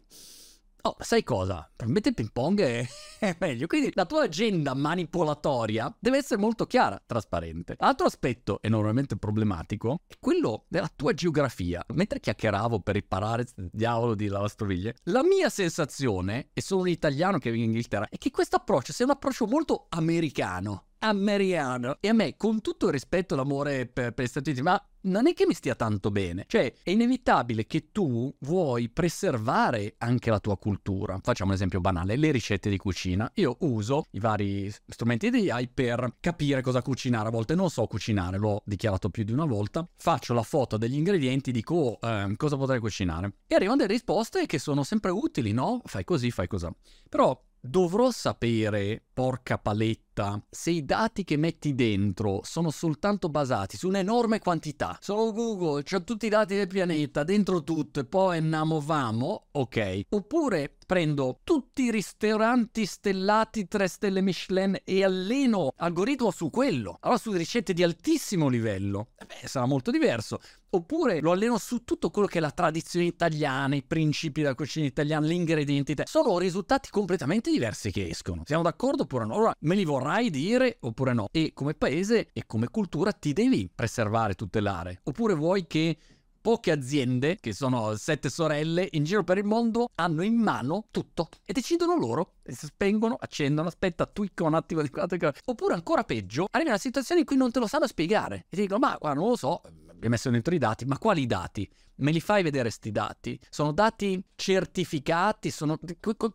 Oh, 0.86 0.96
sai 0.98 1.22
cosa? 1.22 1.66
Probabilmente 1.74 2.10
il 2.10 2.14
ping 2.14 2.30
pong 2.30 2.60
è, 2.60 2.86
è, 3.18 3.34
meglio. 3.40 3.66
Quindi 3.66 3.90
la 3.94 4.04
tua 4.04 4.24
agenda 4.24 4.74
manipolatoria 4.74 5.94
deve 5.98 6.18
essere 6.18 6.38
molto 6.38 6.66
chiara, 6.66 7.02
trasparente. 7.06 7.74
Altro 7.78 8.04
aspetto 8.04 8.58
enormemente 8.60 9.16
problematico 9.16 10.00
è 10.06 10.16
quello 10.20 10.66
della 10.68 10.92
tua 10.94 11.14
geografia. 11.14 11.82
Mentre 11.94 12.20
chiacchieravo 12.20 12.80
per 12.80 12.96
riparare 12.96 13.46
il 13.56 13.70
diavolo 13.72 14.14
di 14.14 14.28
lavastoviglie, 14.28 14.96
la 15.04 15.24
mia 15.24 15.48
sensazione, 15.48 16.50
e 16.52 16.60
sono 16.60 16.82
un 16.82 16.88
italiano 16.88 17.38
che 17.38 17.50
vive 17.50 17.64
in 17.64 17.70
Inghilterra, 17.70 18.06
è 18.10 18.18
che 18.18 18.30
questo 18.30 18.56
approccio 18.56 18.92
sia 18.92 19.06
un 19.06 19.12
approccio 19.12 19.46
molto 19.46 19.86
americano 19.88 20.88
americano. 21.04 21.98
E 22.00 22.08
a 22.08 22.12
me, 22.12 22.36
con 22.36 22.60
tutto 22.60 22.86
il 22.86 22.92
rispetto 22.92 23.34
e 23.34 23.36
l'amore 23.36 23.86
per, 23.86 24.12
per 24.12 24.24
gli 24.24 24.28
Stati 24.28 24.50
Uniti, 24.50 24.64
ma 24.64 24.82
non 25.02 25.26
è 25.26 25.34
che 25.34 25.46
mi 25.46 25.52
stia 25.54 25.74
tanto 25.74 26.10
bene. 26.10 26.44
Cioè, 26.48 26.72
è 26.82 26.90
inevitabile 26.90 27.66
che 27.66 27.90
tu 27.92 28.34
vuoi 28.40 28.88
preservare 28.88 29.94
anche 29.98 30.30
la 30.30 30.40
tua 30.40 30.56
cultura. 30.56 31.18
Facciamo 31.22 31.50
un 31.50 31.56
esempio 31.56 31.80
banale, 31.80 32.16
le 32.16 32.30
ricette 32.30 32.70
di 32.70 32.78
cucina. 32.78 33.30
Io 33.34 33.56
uso 33.60 34.06
i 34.12 34.18
vari 34.18 34.72
strumenti 34.86 35.30
di 35.30 35.50
AI 35.50 35.68
per 35.68 36.16
capire 36.20 36.62
cosa 36.62 36.80
cucinare. 36.80 37.28
A 37.28 37.32
volte 37.32 37.54
non 37.54 37.68
so 37.68 37.86
cucinare, 37.86 38.38
l'ho 38.38 38.62
dichiarato 38.64 39.10
più 39.10 39.24
di 39.24 39.32
una 39.32 39.44
volta. 39.44 39.86
Faccio 39.96 40.32
la 40.32 40.42
foto 40.42 40.78
degli 40.78 40.94
ingredienti, 40.94 41.52
dico 41.52 41.74
oh, 41.74 41.98
eh, 42.00 42.32
cosa 42.36 42.56
potrei 42.56 42.80
cucinare. 42.80 43.34
E 43.46 43.54
arrivano 43.54 43.76
delle 43.76 43.92
risposte 43.92 44.46
che 44.46 44.58
sono 44.58 44.82
sempre 44.82 45.10
utili, 45.10 45.52
no? 45.52 45.82
Fai 45.84 46.04
così, 46.04 46.30
fai 46.30 46.46
così. 46.46 46.68
Però 47.10 47.38
dovrò 47.66 48.10
sapere, 48.10 49.02
porca 49.12 49.58
paletta, 49.58 50.13
se 50.48 50.70
i 50.70 50.84
dati 50.84 51.24
che 51.24 51.36
metti 51.36 51.74
dentro 51.74 52.40
sono 52.44 52.70
soltanto 52.70 53.28
basati 53.28 53.76
su 53.76 53.88
un'enorme 53.88 54.38
quantità. 54.38 54.96
Sono 55.00 55.32
Google, 55.32 55.82
c'ho 55.82 56.04
tutti 56.04 56.26
i 56.26 56.28
dati 56.28 56.54
del 56.54 56.68
pianeta, 56.68 57.24
dentro 57.24 57.64
tutto 57.64 58.00
e 58.00 58.04
poi 58.04 58.38
andiamo 58.38 58.80
vamo, 58.80 59.46
ok. 59.50 60.02
Oppure 60.10 60.76
prendo 60.86 61.40
tutti 61.42 61.84
i 61.84 61.90
ristoranti 61.90 62.84
stellati 62.86 63.66
3 63.66 63.88
stelle 63.88 64.20
Michelin 64.20 64.78
e 64.84 65.02
alleno 65.02 65.72
algoritmo 65.76 66.30
su 66.30 66.50
quello. 66.50 66.98
Allora 67.00 67.18
su 67.18 67.32
ricette 67.32 67.72
di 67.72 67.82
altissimo 67.82 68.48
livello, 68.48 69.08
eh 69.16 69.24
beh, 69.24 69.48
sarà 69.48 69.66
molto 69.66 69.90
diverso. 69.90 70.38
Oppure 70.74 71.20
lo 71.20 71.30
alleno 71.30 71.56
su 71.56 71.84
tutto 71.84 72.10
quello 72.10 72.26
che 72.26 72.38
è 72.38 72.40
la 72.40 72.50
tradizione 72.50 73.06
italiana, 73.06 73.76
i 73.76 73.84
principi 73.84 74.42
della 74.42 74.56
cucina 74.56 74.86
italiana, 74.86 75.24
gli 75.24 75.30
ingredienti. 75.32 75.94
Sono 76.02 76.36
risultati 76.36 76.90
completamente 76.90 77.52
diversi 77.52 77.92
che 77.92 78.08
escono. 78.08 78.42
Siamo 78.44 78.64
d'accordo 78.64 79.04
oppure 79.04 79.24
no? 79.24 79.34
Allora, 79.34 79.54
me 79.60 79.76
li 79.76 79.84
vorrai 80.04 80.28
dire 80.28 80.76
oppure 80.80 81.14
no? 81.14 81.28
E 81.32 81.52
come 81.54 81.72
paese 81.72 82.28
e 82.34 82.44
come 82.46 82.68
cultura 82.68 83.12
ti 83.12 83.32
devi 83.32 83.70
preservare, 83.74 84.34
tutelare. 84.34 85.00
Oppure 85.04 85.34
vuoi 85.34 85.66
che 85.66 85.96
poche 86.42 86.70
aziende, 86.70 87.38
che 87.40 87.54
sono 87.54 87.96
sette 87.96 88.28
sorelle, 88.28 88.86
in 88.92 89.04
giro 89.04 89.24
per 89.24 89.38
il 89.38 89.44
mondo 89.44 89.88
hanno 89.94 90.20
in 90.22 90.34
mano 90.34 90.88
tutto 90.90 91.30
e 91.46 91.54
decidono 91.54 91.96
loro. 91.96 92.34
E 92.42 92.54
spengono, 92.54 93.16
accendono, 93.18 93.68
aspetta, 93.68 94.04
twicca 94.04 94.44
un 94.44 94.52
attimo 94.52 94.82
di 94.84 94.90
qua. 94.90 95.06
Oppure 95.46 95.72
ancora 95.72 96.04
peggio, 96.04 96.48
arriva 96.50 96.70
una 96.70 96.78
situazione 96.78 97.22
in 97.22 97.26
cui 97.26 97.36
non 97.36 97.50
te 97.50 97.60
lo 97.60 97.66
sanno 97.66 97.86
spiegare. 97.86 98.44
E 98.50 98.56
ti 98.56 98.60
dicono, 98.60 98.80
ma 98.80 98.96
guarda, 99.00 99.18
non 99.18 99.30
lo 99.30 99.36
so, 99.36 99.62
abbiamo 99.94 100.14
messo 100.14 100.30
dentro 100.30 100.54
i 100.54 100.58
dati, 100.58 100.84
ma 100.84 100.98
quali 100.98 101.26
dati? 101.26 101.68
Me 101.96 102.10
li 102.10 102.20
fai 102.20 102.42
vedere 102.42 102.70
sti 102.70 102.90
dati? 102.90 103.38
Sono 103.48 103.72
dati 103.72 104.20
certificati? 104.34 105.50
Sono... 105.50 105.78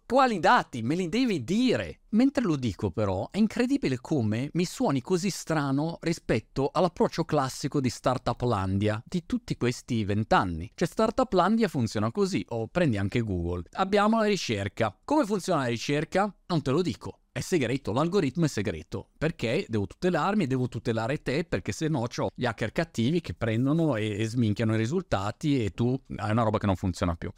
Quali 0.06 0.40
dati? 0.40 0.82
Me 0.82 0.96
li 0.96 1.10
devi 1.10 1.44
dire. 1.44 2.00
Mentre 2.12 2.46
lo 2.46 2.56
dico 2.56 2.92
però, 2.92 3.30
è 3.30 3.38
incredibile 3.38 4.00
come 4.00 4.50
mi 4.54 4.64
suoni 4.64 5.02
così 5.02 5.30
strano 5.30 5.98
rispetto 6.02 6.70
all'approccio 6.72 7.26
classico 7.26 7.82
di 7.82 7.90
Startup 7.90 8.40
Landia 8.42 9.04
di 9.06 9.26
tutti 9.26 9.58
questi 9.58 10.06
vent'anni. 10.06 10.72
Cioè 10.74 10.88
Startup 10.88 11.32
Landia 11.34 11.68
funziona 11.68 12.10
così, 12.10 12.44
o 12.50 12.68
prendi 12.68 12.98
anche 12.98 13.20
Google. 13.20 13.64
Abbiamo 13.74 14.20
la 14.20 14.26
ricerca. 14.26 14.98
Come 15.04 15.26
funziona 15.26 15.64
la 15.64 15.68
ricerca? 15.68 16.34
Non 16.48 16.62
te 16.62 16.72
lo 16.72 16.82
dico 16.82 17.20
è 17.40 17.42
segreto, 17.42 17.94
l'algoritmo 17.94 18.44
è 18.44 18.48
segreto, 18.50 19.12
perché 19.18 19.66
devo 19.70 19.88
tutelarmi, 19.88 20.46
devo 20.46 20.68
tutelare 20.68 21.22
te, 21.22 21.46
perché 21.46 21.72
se 21.72 21.88
no 21.88 22.00
ho 22.02 22.30
gli 22.36 22.46
hacker 22.46 22.74
cattivi 22.74 23.22
che 23.22 23.34
prendono 23.34 23.96
e, 23.96 24.20
e 24.20 24.26
sminchiano 24.28 24.74
i 24.74 24.78
risultati 24.78 25.64
e 25.64 25.72
tu 25.72 25.98
hai 26.18 26.32
una 26.32 26.44
roba 26.44 26.58
che 26.58 26.66
non 26.66 26.76
funziona 26.76 27.16
più. 27.16 27.32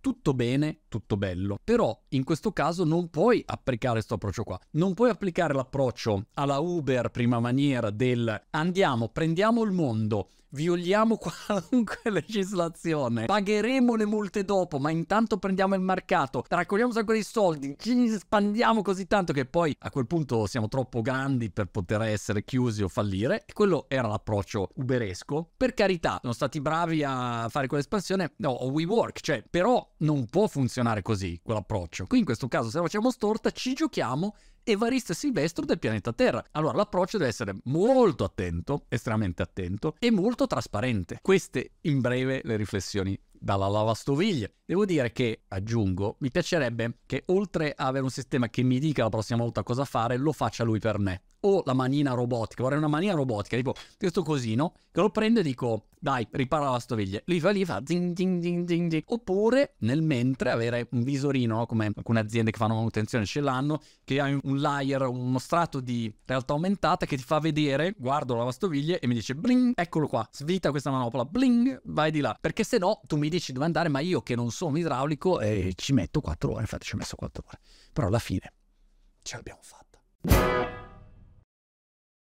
Tutto 0.00 0.32
bene, 0.32 0.80
tutto 0.88 1.18
bello, 1.18 1.58
però 1.62 1.98
in 2.08 2.24
questo 2.24 2.52
caso 2.52 2.84
non 2.84 3.10
puoi 3.10 3.42
applicare 3.44 3.94
questo 3.94 4.14
approccio 4.14 4.44
qua. 4.44 4.58
Non 4.72 4.94
puoi 4.94 5.10
applicare 5.10 5.52
l'approccio 5.52 6.26
alla 6.34 6.58
Uber 6.58 7.10
prima 7.10 7.38
maniera 7.38 7.90
del 7.90 8.46
andiamo, 8.50 9.10
prendiamo 9.10 9.62
il 9.62 9.72
mondo, 9.72 10.30
violiamo 10.54 11.18
qualunque 11.46 12.10
legislazione, 12.10 13.26
pagheremo 13.26 13.94
le 13.96 14.06
multe 14.06 14.44
dopo, 14.44 14.78
ma 14.78 14.90
intanto 14.90 15.38
prendiamo 15.38 15.74
il 15.74 15.80
mercato, 15.80 16.44
raccogliamo 16.48 16.88
un 16.88 16.94
sacco 16.94 17.12
di 17.12 17.22
soldi, 17.22 17.76
ci 17.78 18.04
espandiamo 18.04 18.80
così 18.82 19.06
tanto 19.06 19.32
che 19.32 19.44
poi 19.44 19.74
a 19.80 19.90
quel 19.90 20.06
punto 20.06 20.46
siamo 20.46 20.68
troppo 20.68 21.02
grandi 21.02 21.50
per 21.50 21.66
poter 21.66 22.02
essere 22.02 22.44
chiusi 22.44 22.82
o 22.82 22.88
fallire. 22.88 23.44
E 23.46 23.52
quello 23.52 23.86
era 23.88 24.06
l'approccio 24.06 24.70
uberesco. 24.74 25.50
Per 25.56 25.74
carità, 25.74 26.18
sono 26.20 26.32
stati 26.32 26.60
bravi 26.60 27.02
a 27.04 27.48
fare 27.48 27.66
quell'espansione, 27.66 28.34
no, 28.36 28.50
o 28.50 28.70
WeWork, 28.70 29.20
cioè, 29.20 29.44
però 29.48 29.86
non 29.98 30.26
può 30.26 30.46
funzionare 30.46 31.02
così 31.02 31.40
quell'approccio. 31.42 32.06
Qui 32.06 32.18
in 32.18 32.24
questo 32.24 32.48
caso 32.48 32.70
se 32.70 32.76
la 32.76 32.84
facciamo 32.84 33.10
storta 33.10 33.50
ci 33.50 33.74
giochiamo 33.74 34.34
Evarista 34.64 35.12
Silvestro 35.12 35.66
del 35.66 35.78
pianeta 35.78 36.14
Terra. 36.14 36.42
Allora 36.52 36.78
l'approccio 36.78 37.18
deve 37.18 37.28
essere 37.28 37.54
molto 37.64 38.24
attento, 38.24 38.86
estremamente 38.88 39.42
attento 39.42 39.94
e 39.98 40.10
molto 40.10 40.46
trasparente. 40.46 41.18
Queste 41.20 41.72
in 41.82 42.00
breve 42.00 42.40
le 42.42 42.56
riflessioni 42.56 43.18
dalla 43.30 43.68
lavastoviglie. 43.68 44.54
Devo 44.64 44.86
dire 44.86 45.12
che, 45.12 45.42
aggiungo, 45.48 46.16
mi 46.20 46.30
piacerebbe 46.30 47.00
che 47.04 47.24
oltre 47.26 47.74
a 47.76 47.86
avere 47.86 48.04
un 48.04 48.10
sistema 48.10 48.48
che 48.48 48.62
mi 48.62 48.78
dica 48.78 49.02
la 49.02 49.10
prossima 49.10 49.42
volta 49.42 49.62
cosa 49.62 49.84
fare, 49.84 50.16
lo 50.16 50.32
faccia 50.32 50.64
lui 50.64 50.78
per 50.78 50.98
me 50.98 51.20
o 51.44 51.62
la 51.66 51.74
manina 51.74 52.14
robotica, 52.14 52.62
vorrei 52.62 52.78
una 52.78 52.88
manina 52.88 53.12
robotica, 53.12 53.56
tipo 53.56 53.74
questo 53.98 54.22
cosino, 54.22 54.72
che 54.90 55.00
lo 55.00 55.10
prendo 55.10 55.40
e 55.40 55.42
dico, 55.42 55.88
dai, 56.04 56.28
ripara 56.32 56.64
la 56.64 56.68
lavastoviglie. 56.68 57.22
Lui 57.24 57.40
fa 57.40 57.48
lì, 57.48 57.64
fa 57.64 57.82
zing, 57.82 58.14
zing, 58.14 58.42
zing, 58.42 58.68
zing, 58.68 58.90
zing. 58.90 59.02
Oppure, 59.06 59.76
nel 59.78 60.02
mentre, 60.02 60.50
avere 60.50 60.86
un 60.90 61.02
visorino, 61.02 61.56
no? 61.56 61.66
come 61.66 61.90
alcune 61.94 62.20
aziende 62.20 62.50
che 62.50 62.58
fanno 62.58 62.74
manutenzione 62.74 63.24
ce 63.24 63.40
l'hanno, 63.40 63.80
che 64.04 64.20
hai 64.20 64.38
un 64.42 64.60
layer, 64.60 65.00
uno 65.06 65.38
strato 65.38 65.80
di 65.80 66.14
realtà 66.26 66.52
aumentata 66.52 67.06
che 67.06 67.16
ti 67.16 67.22
fa 67.22 67.38
vedere, 67.38 67.94
guardo 67.96 68.34
la 68.34 68.40
lavastoviglie 68.40 68.98
e 68.98 69.06
mi 69.06 69.14
dice, 69.14 69.34
bling, 69.34 69.72
eccolo 69.74 70.06
qua, 70.06 70.28
svita 70.30 70.68
questa 70.68 70.90
manopola, 70.90 71.24
bling, 71.24 71.80
vai 71.84 72.10
di 72.10 72.20
là. 72.20 72.36
Perché 72.38 72.64
se 72.64 72.76
no, 72.76 73.00
tu 73.06 73.16
mi 73.16 73.30
dici 73.30 73.52
dove 73.52 73.64
andare, 73.64 73.88
ma 73.88 74.00
io 74.00 74.20
che 74.20 74.34
non 74.34 74.50
sono 74.50 74.76
idraulico, 74.76 75.40
eh, 75.40 75.72
ci 75.74 75.94
metto 75.94 76.20
4 76.20 76.52
ore, 76.52 76.60
infatti 76.60 76.84
ci 76.84 76.94
ho 76.94 76.98
messo 76.98 77.16
4 77.16 77.42
ore. 77.46 77.58
Però 77.94 78.08
alla 78.08 78.18
fine 78.18 78.52
ce 79.22 79.36
l'abbiamo 79.36 79.60
fatta. 79.62 80.83